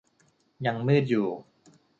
[0.65, 1.27] ยังมืดอยู่